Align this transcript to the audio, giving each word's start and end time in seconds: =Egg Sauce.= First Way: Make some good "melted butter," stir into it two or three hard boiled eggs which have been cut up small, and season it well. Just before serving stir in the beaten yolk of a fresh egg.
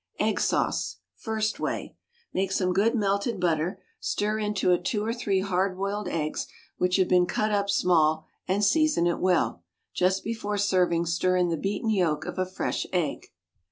=Egg 0.19 0.39
Sauce.= 0.39 0.97
First 1.13 1.59
Way: 1.59 1.95
Make 2.33 2.51
some 2.51 2.73
good 2.73 2.95
"melted 2.95 3.39
butter," 3.39 3.79
stir 3.99 4.39
into 4.39 4.71
it 4.71 4.83
two 4.83 5.05
or 5.05 5.13
three 5.13 5.41
hard 5.41 5.77
boiled 5.77 6.07
eggs 6.07 6.47
which 6.79 6.95
have 6.95 7.07
been 7.07 7.27
cut 7.27 7.51
up 7.51 7.69
small, 7.69 8.25
and 8.47 8.63
season 8.65 9.05
it 9.05 9.19
well. 9.19 9.61
Just 9.93 10.23
before 10.23 10.57
serving 10.57 11.05
stir 11.05 11.37
in 11.37 11.49
the 11.49 11.55
beaten 11.55 11.91
yolk 11.91 12.25
of 12.25 12.39
a 12.39 12.47
fresh 12.47 12.87
egg. 12.91 13.27